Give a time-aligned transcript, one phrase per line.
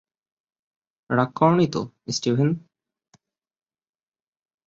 [1.09, 1.81] রাগ করোনি তো,
[2.07, 2.49] স্টিভেন?